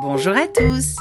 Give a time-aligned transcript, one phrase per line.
[0.00, 0.96] Bonjour à tous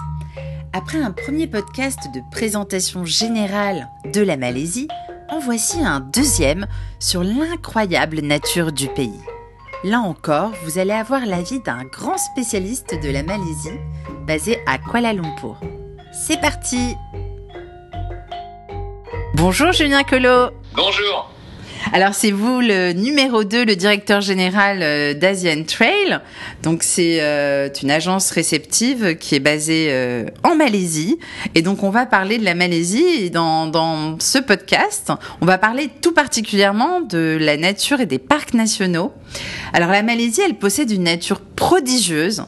[0.72, 4.88] Après un premier podcast de présentation générale de la Malaisie,
[5.30, 6.68] en voici un deuxième
[7.00, 9.20] sur l'incroyable nature du pays.
[9.84, 13.80] Là encore, vous allez avoir l'avis d'un grand spécialiste de la Malaisie
[14.28, 15.60] basé à Kuala Lumpur.
[16.14, 16.96] C'est parti
[19.34, 21.33] Bonjour Julien Colo Bonjour
[21.96, 26.22] alors c'est vous le numéro 2, le directeur général euh, d'Asian Trail.
[26.64, 31.20] Donc c'est euh, une agence réceptive qui est basée euh, en Malaisie.
[31.54, 36.14] Et donc on va parler de la Malaisie dans ce podcast, on va parler tout
[36.14, 39.14] particulièrement de la nature et des parcs nationaux.
[39.72, 42.44] Alors la Malaisie, elle possède une nature prodigieuse.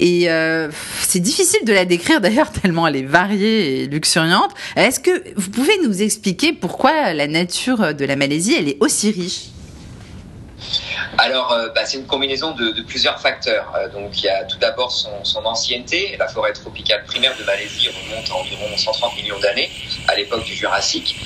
[0.00, 0.70] Et euh,
[1.02, 4.50] c'est difficile de la décrire d'ailleurs tellement elle est variée et luxuriante.
[4.74, 9.10] Est-ce que vous pouvez nous expliquer pourquoi la nature de la Malaisie elle est aussi
[9.10, 9.50] riche?
[11.18, 13.72] Alors, euh, bah, c'est une combinaison de, plusieurs facteurs.
[13.76, 16.16] Euh, donc, il y a tout d'abord son, ancienneté.
[16.18, 19.70] La forêt tropicale primaire de Malaisie remonte à environ 130 millions d'années,
[20.08, 21.16] à l'époque du Jurassique,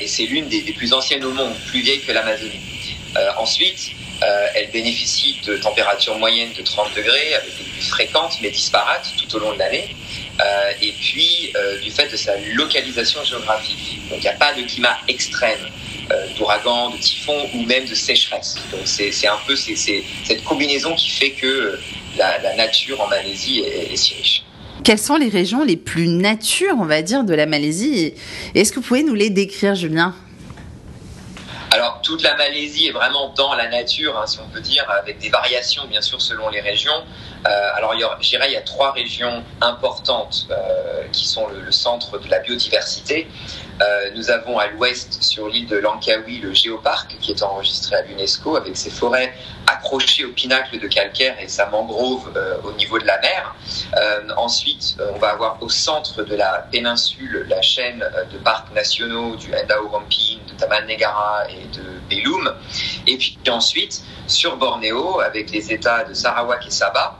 [0.00, 2.60] et c'est l'une des, des, plus anciennes au monde, plus vieille que l'Amazonie.
[3.38, 3.92] ensuite,
[4.22, 9.12] euh, elle bénéficie de températures moyennes de 30 degrés avec des pluies fréquentes mais disparates
[9.16, 9.96] tout au long de l'année.
[10.40, 14.00] Euh, et puis euh, du fait de sa localisation géographique.
[14.10, 15.68] Donc il n'y a pas de climat extrême
[16.36, 18.56] d'ouragan, de typhon ou même de sécheresse.
[18.70, 21.80] Donc c'est un peu cette combinaison qui fait que
[22.18, 24.42] la, nature en Malaisie est, est si riche.
[24.84, 28.12] Quelles sont les régions les plus nature, on va dire, de la Malaisie?
[28.54, 30.14] Est-ce que vous pouvez nous les décrire, Julien?
[31.72, 35.18] Alors toute la Malaisie est vraiment dans la nature, hein, si on peut dire, avec
[35.20, 37.02] des variations bien sûr selon les régions.
[37.46, 42.18] Euh, alors je dirais il y a trois régions importantes euh, qui sont le, centre
[42.18, 43.26] de la biodiversité.
[43.80, 48.02] Euh, nous avons à l'ouest sur l'île de Langkawi le géoparc qui est enregistré à
[48.02, 49.32] l'UNESCO avec ses forêts
[49.66, 52.30] accrochées au pinacle de calcaire et sa mangrove
[52.64, 53.54] au niveau de la mer.
[54.36, 59.50] Ensuite, on va avoir au centre de la péninsule la chaîne de parcs nationaux du
[59.54, 59.88] Endau
[60.62, 62.54] Taman Negara et de Belum.
[63.06, 67.18] Et puis ensuite, sur Bornéo, avec les États de Sarawak et Sabah,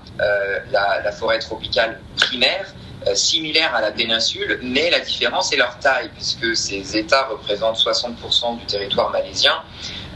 [0.70, 2.66] la, la forêt tropicale primaire
[3.08, 7.76] euh, similaires à la péninsule, mais la différence est leur taille, puisque ces États représentent
[7.76, 9.54] 60% du territoire malaisien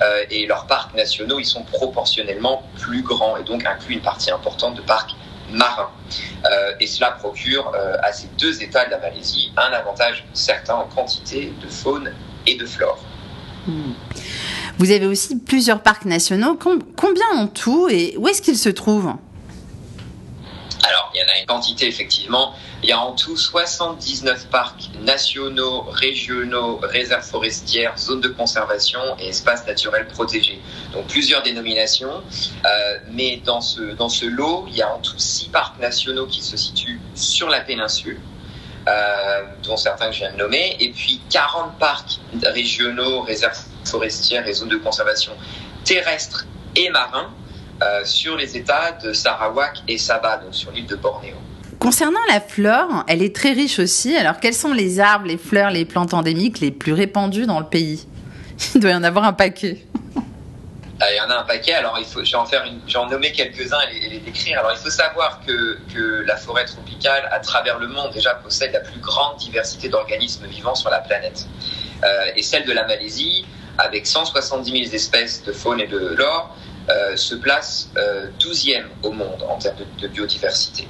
[0.02, 4.30] euh, et leurs parcs nationaux, ils sont proportionnellement plus grands et donc incluent une partie
[4.30, 5.16] importante de parcs
[5.50, 5.90] marins.
[6.44, 10.74] Euh, et cela procure euh, à ces deux États de la Malaisie un avantage certain
[10.74, 12.12] en quantité de faune
[12.46, 12.98] et de flore.
[13.66, 13.92] Hmm.
[14.78, 16.58] Vous avez aussi plusieurs parcs nationaux.
[16.96, 19.14] Combien en tout et où est-ce qu'ils se trouvent?
[20.84, 22.54] Alors, il y en a une quantité, effectivement.
[22.82, 29.28] Il y a en tout 79 parcs nationaux, régionaux, réserves forestières, zones de conservation et
[29.28, 30.60] espaces naturels protégés.
[30.92, 32.22] Donc, plusieurs dénominations.
[32.64, 36.26] Euh, mais dans ce, dans ce lot, il y a en tout 6 parcs nationaux
[36.26, 38.20] qui se situent sur la péninsule.
[38.88, 44.46] Euh, dont certains que je viens de nommer, et puis 40 parcs régionaux, réserves forestières
[44.46, 45.32] et zones de conservation
[45.82, 47.34] terrestres et marins,
[47.82, 51.34] euh, sur les États de Sarawak et Sabah, donc sur l'île de Bornéo.
[51.80, 54.16] Concernant la flore, elle est très riche aussi.
[54.16, 57.66] Alors, quels sont les arbres, les fleurs, les plantes endémiques les plus répandus dans le
[57.66, 58.06] pays?
[58.76, 59.84] Il doit y en avoir un paquet.
[60.98, 61.74] Ah, il y en a un paquet.
[61.74, 64.18] Alors, il faut, je vais en faire une, je vais en nommer quelques-uns et les,
[64.18, 64.60] décrire.
[64.60, 65.78] Alors, il faut savoir que,
[66.24, 70.74] la forêt tropicale, à travers le monde, déjà possède la plus grande diversité d'organismes vivants
[70.74, 71.46] sur la planète.
[72.02, 73.44] Euh, et celle de la Malaisie,
[73.78, 76.56] avec 170 000 espèces de faune et de flore,
[76.88, 80.86] euh, se place euh, 12e au monde en termes de, biodiversité.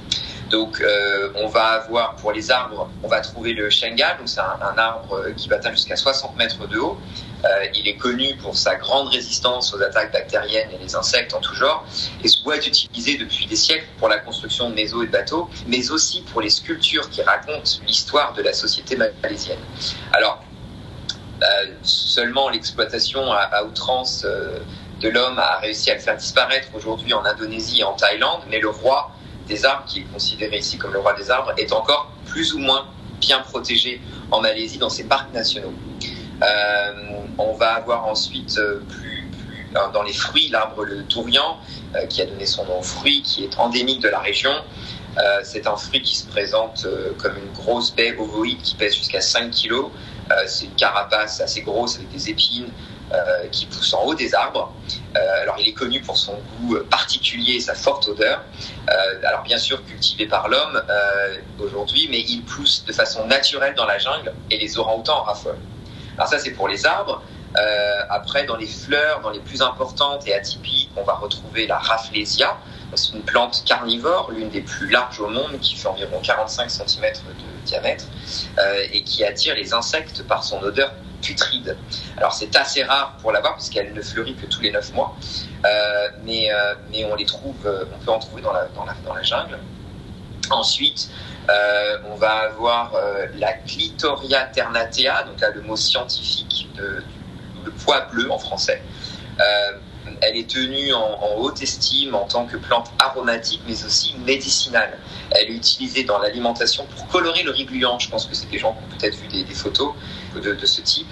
[0.51, 4.39] Donc, euh, on va avoir pour les arbres, on va trouver le shengal, donc c'est
[4.39, 6.99] un, un, arbre qui va atteindre jusqu'à 60 mètres de haut.
[7.45, 11.39] Euh, il est connu pour sa grande résistance aux attaques bactériennes et les insectes en
[11.39, 11.85] tout genre.
[12.23, 15.11] Et ce bois est utilisé depuis des siècles pour la construction de maisons et de
[15.11, 19.59] bateaux, mais aussi pour les sculptures qui racontent l'histoire de la société malaisienne.
[20.13, 20.43] Alors,
[21.43, 24.57] euh, seulement l'exploitation à, à, outrance euh,
[24.99, 28.59] de l'homme a réussi à le faire disparaître aujourd'hui en Indonésie et en Thaïlande, mais
[28.59, 29.11] le roi
[29.47, 32.59] des arbres, qui est considéré ici comme le roi des arbres, est encore plus ou
[32.59, 32.87] moins
[33.19, 34.01] bien protégé
[34.31, 35.73] en Malaisie dans ses parcs nationaux.
[36.41, 41.57] Euh, on va avoir ensuite euh, plus, plus dans les fruits l'arbre le tourian,
[41.95, 44.53] euh, qui a donné son nom au fruit, qui est endémique de la région.
[45.17, 48.95] Euh, c'est un fruit qui se présente euh, comme une grosse baie ovoïde qui pèse
[48.95, 49.85] jusqu'à 5 kg.
[50.45, 52.69] c'est une carapace assez grosse avec des épines,
[53.13, 54.73] euh, qui pousse en haut des arbres.
[55.15, 58.43] Euh, alors il est connu pour son goût particulier et sa forte odeur.
[58.89, 58.93] Euh,
[59.25, 60.81] alors bien sûr cultivé par l'homme
[61.57, 65.57] aujourd'hui, mais il pousse de façon naturelle dans la jungle et les orang-outans en raffolent.
[66.17, 67.21] Alors ça c'est pour les arbres.
[67.57, 71.77] Euh, après, dans les fleurs, dans les plus importantes et atypiques, on va retrouver la
[71.77, 72.57] Rafflesia.
[72.93, 77.01] C'est une plante carnivore, l'une des plus larges au monde, qui fait environ 45 cm
[77.01, 78.05] de diamètre
[78.59, 81.77] euh, et qui attire les insectes par son odeur putride.
[82.17, 85.15] Alors c'est assez rare pour l'avoir puisqu'elle ne fleurit que tous les 9 mois,
[85.65, 86.49] euh, mais,
[86.91, 89.57] mais on les trouve, on peut en trouver dans la, dans la jungle.
[90.49, 91.09] Ensuite,
[91.49, 97.03] euh, on va avoir euh, la Clitoria ternatea, donc le mot scientifique de,
[97.63, 98.81] le pois bleu en français.
[99.39, 99.71] Euh,
[100.21, 104.97] elle est tenue en, haute estime en tant que plante aromatique, mais aussi médicinale.
[105.31, 107.99] Elle est utilisée dans l'alimentation pour colorer le riz gluant.
[107.99, 109.93] Je pense que c'est des gens qui ont peut-être vu des, photos
[110.35, 111.07] de, ce type.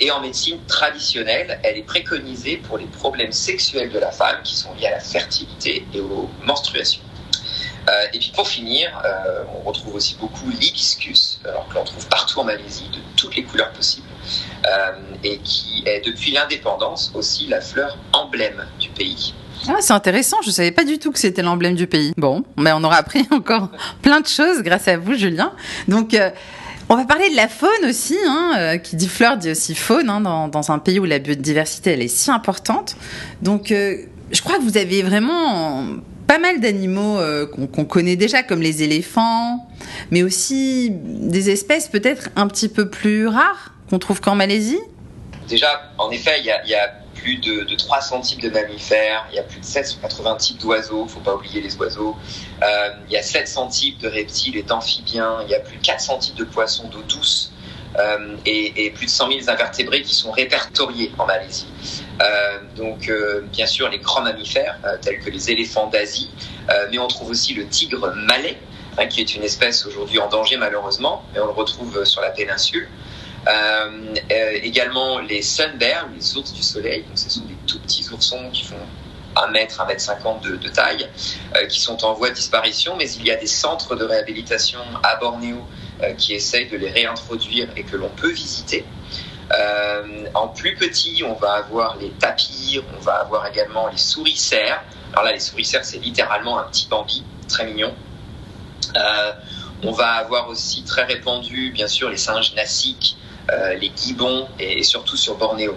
[0.00, 4.56] Et en médecine traditionnelle, elle est préconisée pour les problèmes sexuels de la femme qui
[4.56, 7.02] sont liés à la fertilité et aux menstruations.
[7.88, 12.06] Euh, et puis pour finir, euh, on retrouve aussi beaucoup l'hibiscus, alors que l'on trouve
[12.08, 14.06] partout en Malaisie, de toutes les couleurs possibles,
[14.66, 14.92] euh,
[15.24, 19.34] et qui est depuis l'indépendance aussi la fleur emblème du pays.
[19.68, 22.12] Ah, c'est intéressant, je savais pas du tout que c'était l'emblème du pays.
[22.16, 23.68] Bon, mais on aura appris encore
[24.02, 25.52] plein de choses grâce à vous, Julien.
[25.88, 26.30] Donc, euh,
[26.88, 30.10] on va parler de la faune aussi, hein, euh, qui dit fleur dit aussi faune,
[30.10, 32.96] hein, dans, dans, un pays où la biodiversité elle est si importante.
[33.40, 33.98] Donc, euh,
[34.32, 35.84] je crois que vous avez vraiment
[36.32, 39.68] pas mal d'animaux euh, qu'on qu connaît déjà, comme les éléphants,
[40.10, 44.80] mais aussi des espèces peut-être un petit peu plus rares qu'on trouve qu'en Malaisie.
[45.46, 49.38] Déjà, en effet, il y a, plus de, de, 300 types de mammifères, il y
[49.40, 52.16] a plus de 780 types d'oiseaux, faut pas oublier les oiseaux,
[52.62, 55.82] euh, il y a 700 types de reptiles et d'amphibiens, il y a plus de
[55.82, 57.51] 400 types de poissons d'eau douce
[57.98, 61.66] euh, et, plus de 100 000 invertébrés qui sont répertoriés en Malaisie.
[62.22, 66.30] Euh, donc, euh, bien sûr, les grands mammifères tels que les éléphants d'Asie,
[66.90, 68.58] mais on trouve aussi le tigre malais,
[68.98, 72.30] hein, qui est une espèce aujourd'hui en danger malheureusement, mais on le retrouve sur la
[72.30, 72.88] péninsule.
[74.30, 77.02] Également les sun bears, les ours du soleil.
[77.02, 78.76] Donc, ce sont des tout petits oursons qui font
[79.36, 81.08] 1 mètre, 1 mètre 50 de, taille,
[81.68, 82.96] qui sont en voie de disparition.
[82.96, 85.58] Mais il y a des centres de réhabilitation à Bornéo
[86.18, 88.84] qui essayent de les réintroduire et que l'on peut visiter.
[89.52, 94.82] Euh, en plus petit, on va avoir les tapirs, on va avoir également les souricères.
[95.12, 97.94] Alors là, les souricères, c'est littéralement un petit bambi, très mignon.
[98.96, 99.32] Euh,
[99.82, 103.16] on va avoir aussi très répandu, bien sûr, les singes nasiques,
[103.50, 105.76] euh, les gibbons et, surtout sur Bornéo.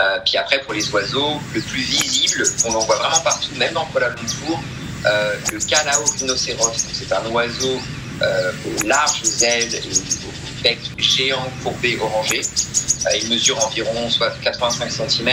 [0.00, 3.74] Euh, puis après, pour les oiseaux, le plus visible, on en voit vraiment partout, même
[3.74, 4.60] dans Kuala Lumpur,
[5.04, 6.72] euh, le Calao rhinocéros.
[6.92, 7.80] C'est un oiseau
[8.22, 12.40] euh, aux larges ailes et au bec géant courbé orangé.
[12.40, 15.28] Euh, il mesure environ soit 85 cm.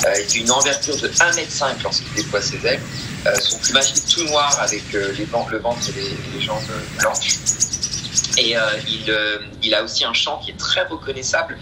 [0.00, 2.80] il a une envergure de 1,5 m lorsqu'il déploie ses ailes.
[3.40, 6.60] son plumage est tout noir avec les, le ventre et les, jambes
[6.98, 7.38] blanches.
[8.38, 11.58] Et euh, il, euh, a aussi un chant qui est très reconnaissable,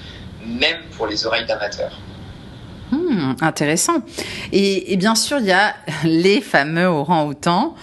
[0.47, 1.99] même pour les oreilles d'amateurs.
[2.93, 3.99] Mmh, intéressant.
[4.53, 5.75] Et, et, bien sûr, il y a
[6.05, 7.75] les fameux orang-outans.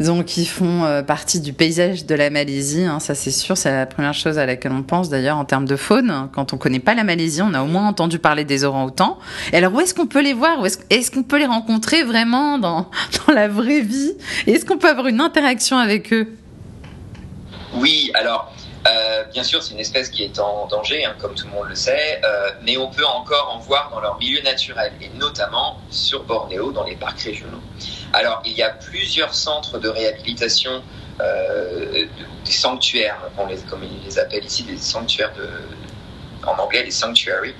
[0.00, 3.70] Donc, qui font euh, partie du paysage de la Malaisie, hein, ça c'est sûr, c'est
[3.70, 6.30] la première chose à laquelle on pense d'ailleurs en termes de faune.
[6.32, 9.18] Quand on connaît pas la Malaisie, on a au moins entendu parler des orang-outans.
[9.52, 10.64] Et alors, où est-ce qu'on peut les voir?
[10.64, 12.88] Est-ce est qu'on peut les rencontrer vraiment dans
[13.34, 14.14] la vraie vie?
[14.46, 16.28] Est-ce qu'on peut avoir une interaction avec eux?
[17.74, 18.52] Oui, alors
[18.86, 21.68] euh, bien sûr, c'est une espèce qui est en danger, hein, comme tout le monde
[21.68, 25.78] le sait, euh, mais on peut encore en voir dans leur milieu naturel, et notamment
[25.90, 27.60] sur Bornéo, dans les parcs régionaux.
[28.12, 30.82] Alors, il y a plusieurs centres de réhabilitation,
[31.20, 32.06] euh,
[32.44, 33.20] des sanctuaires,
[33.68, 35.32] comme ils les appellent ici, des sanctuaires
[36.46, 37.54] en anglais les sanctuaries,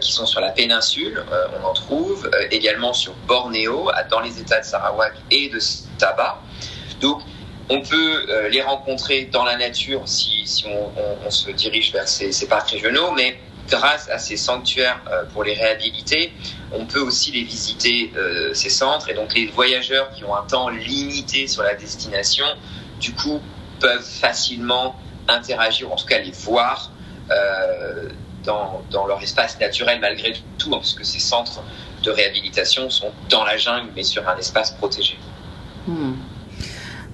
[0.00, 1.24] qui sont sur la péninsule.
[1.62, 6.42] On en trouve également sur Bornéo, dans les États de Sarawak et de Sabah.
[7.68, 12.70] On peut euh, les rencontrer dans la nature si, on, se dirige vers ces, parcs
[12.70, 16.32] régionaux, mais grâce à ces sanctuaires euh, pour les réhabiliter,
[16.72, 19.08] on peut aussi les visiter, euh, ces centres.
[19.10, 22.46] Et donc les voyageurs qui ont un temps limité sur la destination,
[23.00, 23.40] du coup,
[23.80, 24.96] peuvent facilement
[25.28, 26.92] interagir, en tout cas les voir
[28.44, 31.64] dans, dans, leur espace naturel malgré tout, hein, puisque ces centres
[32.04, 35.18] de réhabilitation sont dans la jungle, mais sur un espace protégé.
[35.88, 36.14] Hmm.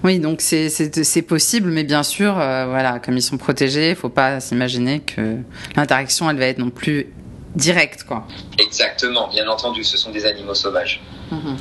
[0.04, 4.08] Oui, donc c'est possible, mais bien sûr, euh, voilà, comme ils sont protégés, il faut
[4.08, 5.36] pas s'imaginer que
[5.76, 7.06] l'interaction, elle va être non plus
[7.54, 8.26] directe, quoi.
[8.58, 11.02] Exactement, bien entendu, ce sont des animaux sauvages.
[11.30, 11.54] Mmh.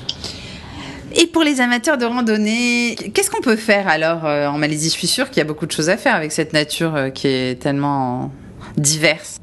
[1.13, 4.87] Et pour les amateurs de randonnée, qu'est-ce qu'on peut faire alors euh, en Malaisie?
[4.89, 7.09] Je suis sûre qu'il y a beaucoup de choses à faire avec cette nature euh,
[7.09, 8.31] qui est tellement
[8.77, 9.37] diverse.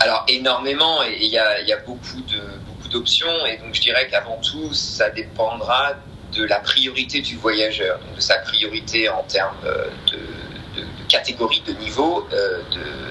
[0.00, 3.80] Alors énormément, et il y a, y a beaucoup de beaucoup d'options, et donc je
[3.80, 5.94] dirais qu'avant tout, ça dépendra
[6.34, 9.56] de la priorité du voyageur, de sa priorité en termes
[10.10, 10.18] de
[11.08, 12.26] catégories, de niveaux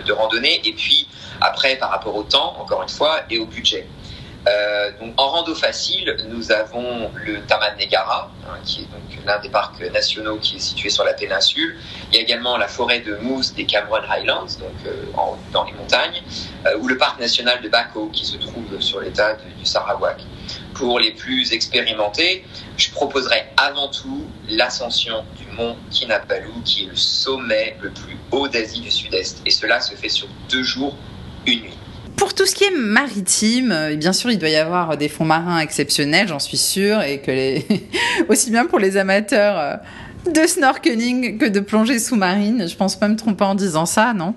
[0.05, 1.07] de, randonnée, et puis
[1.41, 3.87] après par rapport au temps, encore une fois, et au budget.
[4.99, 9.49] donc en rando facile, nous avons le Taman Negara, hein, qui est donc l'un des
[9.49, 11.77] parcs nationaux qui est situé sur la péninsule.
[12.09, 14.93] Il y a également la forêt de mousse des Cameron Highlands, donc
[15.53, 16.21] dans les montagnes,
[16.79, 20.19] ou le parc national de Bako, qui se trouve sur l'état du Sarawak.
[20.73, 22.43] Pour les plus expérimentés,
[22.77, 28.47] je proposerai avant tout l'ascension du mont Kinabalu, qui est le sommet le plus haut
[28.47, 29.41] d'Asie du Sud-Est.
[29.45, 30.95] Et cela se fait sur deux jours,
[31.45, 31.77] une nuit.
[32.15, 35.25] Pour tout ce qui est maritime, euh, bien sûr, il doit y avoir des fonds
[35.25, 37.59] marins exceptionnels, j'en suis sûre, et que
[38.29, 42.67] aussi bien pour les amateurs euh, de snorkeling que de plongée sous-marine.
[42.67, 44.35] Je pense pas me tromper en disant ça, non?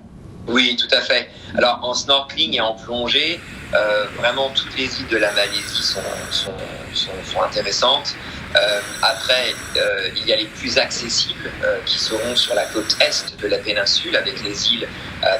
[0.48, 1.28] Oui, tout à fait.
[1.56, 3.40] Alors, en snorkeling et en plongée,
[3.74, 6.00] euh, vraiment, toutes les îles de la Malaisie sont,
[6.30, 6.54] sont,
[6.94, 8.14] sont, intéressantes.
[8.54, 11.50] Euh, après, euh, il y a les plus accessibles
[11.84, 14.88] qui seront sur la côte est de la péninsule, avec les îles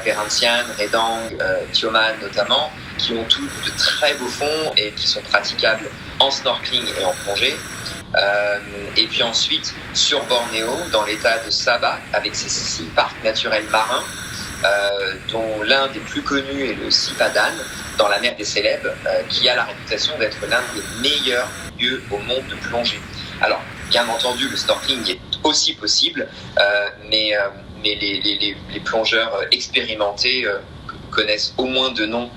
[0.03, 1.37] Perhentian, Redang,
[1.71, 6.83] Tioman notamment, qui ont tous de très beaux fonds et qui sont praticables en snorkeling
[6.99, 7.55] et en plongée.
[8.97, 14.03] et puis ensuite, sur Bornéo, dans l'état de Sabah, avec ses six parcs naturels marins,
[15.31, 17.53] dont l'un des plus connus est le Sipadan,
[17.97, 21.49] dans la mer des Célèbres, euh, qui a la réputation d'être l'un des meilleurs
[21.79, 22.99] lieux au monde de plongée.
[23.41, 26.27] Alors, bien entendu, le snorkeling est aussi possible,
[26.59, 27.49] euh, mais, euh,
[27.83, 30.45] mais les, les, les, plongeurs expérimentés
[31.11, 32.29] connaissent au moins de nom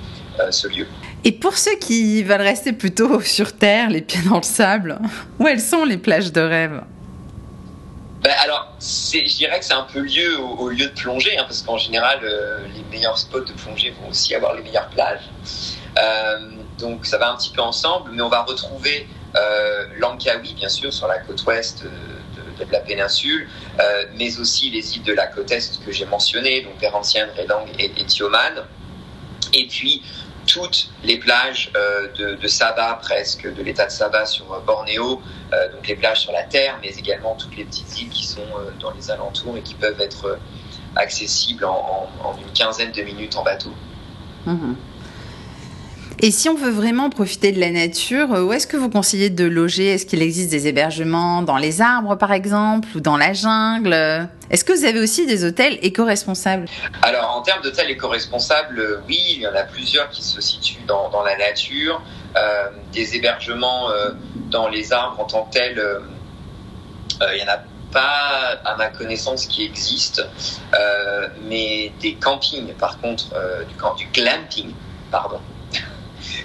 [0.50, 0.86] ce lieu.
[1.24, 4.98] Et pour ceux qui veulent rester plutôt sur Terre, les pieds dans le sable,
[5.38, 6.82] où elles sont les plages de rêve?
[8.22, 11.62] Ben alors, je dirais que c'est un peu lieu au, lieu de plongée, hein, parce
[11.62, 15.22] qu'en général, euh, les meilleurs spots de plongée vont aussi avoir les meilleures plages.
[15.98, 20.68] Euh, donc ça va un petit peu ensemble, mais on va retrouver euh, Langkawi, bien
[20.68, 21.90] sûr, sur la côte ouest de,
[22.70, 23.48] la péninsule,
[24.18, 27.88] mais aussi les îles de la côte est que j'ai mentionnées, donc Perhentian, Redang et,
[28.04, 28.66] Tioman.
[29.54, 30.02] Et puis,
[30.50, 35.72] toutes les plages euh, de, Sabah, presque de l'état de Sabah sur euh, Bornéo, euh,
[35.72, 38.46] donc les plages sur la terre, mais également toutes les petites îles qui sont
[38.80, 40.38] dans les alentours et qui peuvent être
[40.96, 42.08] accessibles en,
[42.40, 43.72] une quinzaine de minutes en bateau.
[44.46, 44.74] Mmh.
[46.18, 49.44] Et si on veut vraiment profiter de la nature, où est-ce que vous conseillez de
[49.44, 49.94] loger?
[49.94, 54.28] Est-ce qu'il existe des hébergements dans les arbres, par exemple, ou dans la jungle?
[54.50, 56.66] Est-ce que vous avez aussi des hôtels éco-responsables?
[57.02, 61.22] Alors, en termes d'hôtels éco-responsables, oui, il y en a plusieurs qui se situent dans,
[61.24, 62.02] la nature.
[62.36, 64.10] Euh, des hébergements euh,
[64.50, 66.00] dans les arbres en tant que tels, euh,
[67.32, 67.60] il n'y en a
[67.92, 70.22] pas, à ma connaissance, qui existent.
[70.74, 73.30] Euh, mais des campings, par contre,
[73.68, 74.72] du, du glamping,
[75.10, 75.40] pardon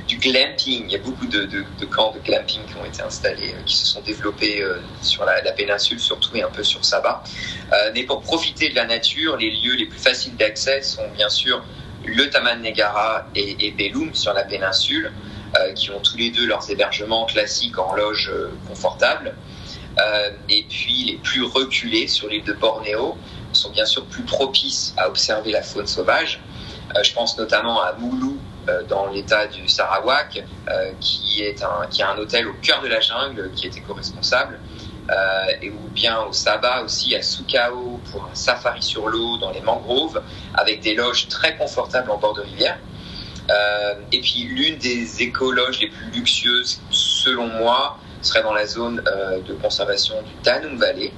[0.07, 0.85] du glamping.
[0.85, 1.47] Il y a beaucoup de,
[1.85, 5.41] camps de glamping qui ont été installés, euh, qui se sont développés euh, sur la,
[5.51, 7.23] péninsule, surtout et un peu sur Sabah.
[7.71, 11.29] Euh, mais pour profiter de la nature, les lieux les plus faciles d'accès sont bien
[11.29, 11.63] sûr
[12.05, 15.11] le Taman Negara et, Belum sur la péninsule,
[15.73, 18.29] qui ont tous les deux leurs hébergements classiques en loge
[18.67, 19.33] confortable.
[19.97, 23.15] Euh, et puis les plus reculés sur l'île de Bornéo
[23.53, 26.41] sont bien sûr plus propices à observer la faune sauvage.
[27.01, 28.37] Je pense notamment à Moulou
[28.89, 32.87] dans l'état du Sarawak, euh, qui est un qui a un hôtel au cœur de
[32.87, 34.59] la jungle qui est éco-responsable.
[35.11, 39.51] Euh, et ou bien au Sabah aussi à Sukao pour un safari sur l'eau dans
[39.51, 40.19] les mangroves
[40.55, 42.79] avec des loges très confortables en bord de rivière.
[43.51, 49.03] Euh, et puis l'une des écologes les plus luxueuses selon moi serait dans la zone
[49.05, 51.13] euh, de conservation du Danum Valley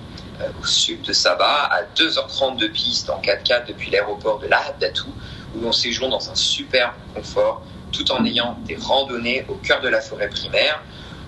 [0.62, 5.10] au sud de Sabah à 2h30 de piste en 4x4 depuis l'aéroport de Lahad Datu
[5.56, 9.88] où l'on séjourne dans un superbe confort tout en ayant des randonnées au cœur de
[9.88, 10.82] la forêt primaire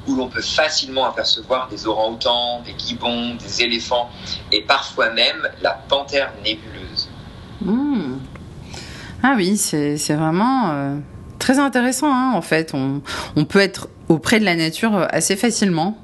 [0.08, 4.10] où l'on peut facilement apercevoir des orang-outans, des gibbons, des éléphants
[4.52, 7.10] et parfois même la panthère nébuleuse.
[7.62, 8.18] Mmh.
[9.22, 10.96] Ah oui, c'est vraiment euh,
[11.38, 12.74] très intéressant hein, en fait.
[12.74, 13.02] On,
[13.36, 15.98] on, peut être auprès de la nature assez facilement.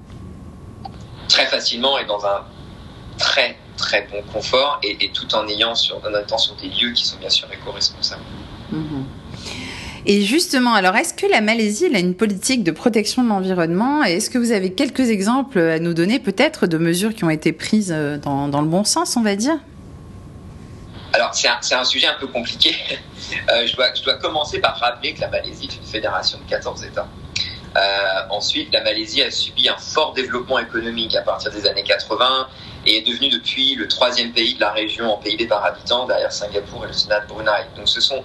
[1.29, 2.43] Très facilement et dans un
[3.17, 6.91] très très bon confort et, et, tout en ayant sur, en étant sur des lieux
[6.91, 8.22] qui sont bien sûr éco-responsables.
[8.72, 9.03] Mmh.
[10.08, 14.05] Et justement, alors est-ce que la Malaisie elle a une politique de protection de l'environnement?
[14.05, 17.29] Et est-ce que vous avez quelques exemples à nous donner peut-être de mesures qui ont
[17.32, 19.58] été prises euh, dans, dans le bon sens, on va dire?
[21.13, 22.75] Alors, c'est un, un, sujet un peu compliqué.
[23.50, 26.48] Euh, je, dois, je dois commencer par rappeler que la Malaisie est une fédération de
[26.48, 27.08] 14 États.
[27.75, 27.79] Euh,
[28.29, 32.48] ensuite, la Malaisie a subi un fort développement économique à partir des années 80
[32.86, 36.32] et est devenue depuis le troisième pays de la région en PIB par habitant, derrière
[36.32, 37.51] Singapour et le Sénat de Brunei.
[37.75, 38.24] Donc ce sont,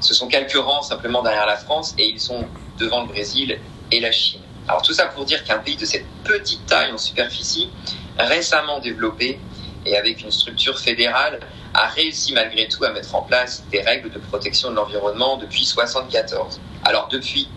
[0.00, 2.46] ce sont quelques rangs simplement derrière la France et ils sont
[2.78, 3.58] devant le Brésil
[3.90, 4.40] et la Chine.
[4.66, 7.70] Alors tout ça pour dire qu'un pays de cette petite taille en superficie,
[8.18, 9.40] récemment développé
[9.86, 11.40] et avec une structure fédérale,
[11.74, 15.62] a réussi malgré tout à mettre en place des règles de protection de l'environnement depuis
[15.62, 16.60] 1974.
[16.84, 17.48] Alors depuis,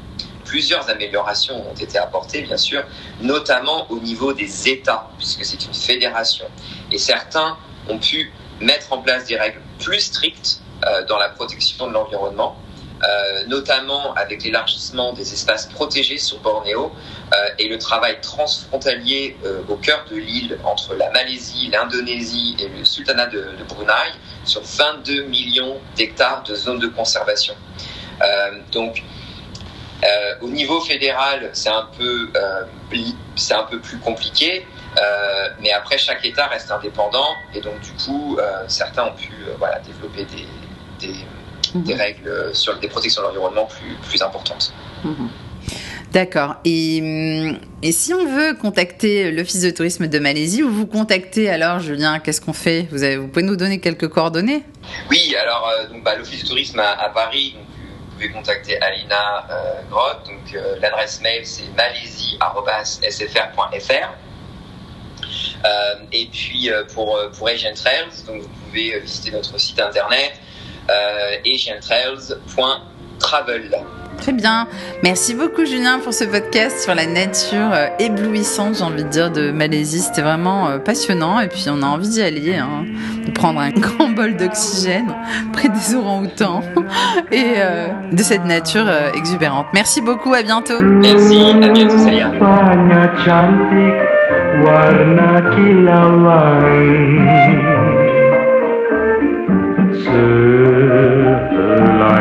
[0.52, 2.84] plusieurs améliorations ont été apportées, bien sûr,
[3.22, 6.46] notamment au niveau des États, puisque c'est une fédération.
[6.92, 11.88] Et certains ont pu mettre en place des règles plus strictes euh, dans la protection
[11.88, 12.58] de l'environnement.
[13.04, 16.92] Euh, notamment avec l'élargissement des espaces protégés sur Bornéo
[17.34, 19.36] euh, et le travail transfrontalier
[19.70, 24.12] au cœur de l'île entre la Malaisie, l'Indonésie et le sultanat de, de Brunei
[24.46, 27.56] sur 22 millions d'hectares de zones de conservation.
[28.72, 29.02] donc,
[30.42, 32.30] au niveau fédéral, c'est un peu,
[33.36, 34.66] c'est un peu plus compliqué.
[34.98, 39.32] Euh, mais après, chaque État reste indépendant et donc du coup, euh, certains ont pu
[39.48, 41.16] euh, voilà, développer des, des,
[41.74, 41.84] Mhm.
[41.84, 44.74] des règles sur des protections de l'environnement plus, plus importantes.
[45.06, 45.30] Mhm.
[46.12, 46.56] D'accord.
[46.66, 51.50] Et, hum, et si on veut contacter l'Office de tourisme de Malaisie ou vous contacter
[51.50, 52.88] alors, Julien, qu'est-ce qu'on fait?
[52.92, 54.64] Vous, avez, vous pouvez nous donner quelques coordonnées?
[55.10, 57.64] Oui, alors euh, bah, l'Office de tourisme à, à Paris, donc,
[58.22, 60.26] pouvez contacter Alina euh, Grotte.
[60.26, 64.10] Donc euh, l'adresse mail c'est malaisie@sfr.fr.
[65.64, 69.80] Euh, et puis euh, pour pour Asian Trails, donc vous pouvez euh, visiter notre site
[69.80, 70.34] internet
[70.90, 73.72] euh, asiantrails.travel.
[74.22, 74.68] Très bien.
[75.04, 79.32] Merci beaucoup, Julien, pour ce podcast sur la nature euh, éblouissante, j'ai envie de dire,
[79.32, 80.00] de Malaisie.
[80.00, 81.40] C'était vraiment euh, passionnant.
[81.40, 82.86] Et puis, on a envie d'y aller, hein,
[83.26, 85.14] de prendre un grand bol d'oxygène
[85.52, 86.62] près des orang-outans
[87.32, 89.66] et euh, de cette nature euh, exubérante.
[89.74, 90.34] Merci beaucoup.
[90.34, 90.80] À bientôt.
[90.80, 91.98] Merci, à bientôt
[94.64, 96.62] warna kilauan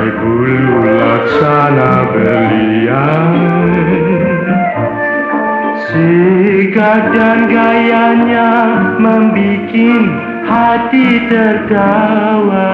[0.00, 3.36] Selai bulu laksana belian
[5.76, 8.48] Sigap dan gayanya
[8.96, 10.08] membikin
[10.48, 12.72] hati tertawa